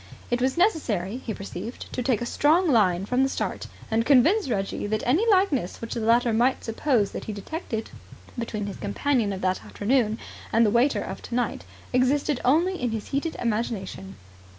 It 0.31 0.41
was 0.41 0.57
necessary, 0.57 1.17
he 1.17 1.31
perceived, 1.31 1.93
to 1.93 2.01
take 2.01 2.23
a 2.23 2.25
strong 2.25 2.67
line 2.67 3.05
from 3.05 3.21
the 3.21 3.29
start, 3.29 3.67
and 3.91 4.03
convince 4.03 4.49
Reggie 4.49 4.87
that 4.87 5.03
any 5.05 5.29
likeness 5.29 5.79
which 5.79 5.93
the 5.93 5.99
latter 5.99 6.33
might 6.33 6.63
suppose 6.63 7.11
that 7.11 7.25
he 7.25 7.33
detected 7.33 7.91
between 8.35 8.65
his 8.65 8.77
companion 8.77 9.31
of 9.31 9.41
that 9.41 9.63
afternoon 9.63 10.17
and 10.51 10.65
the 10.65 10.71
waiter 10.71 11.03
of 11.03 11.21
tonight 11.21 11.65
existed 11.93 12.41
only 12.43 12.81
in 12.81 12.89
his 12.89 13.09
heated 13.09 13.35
imagination. 13.37 14.15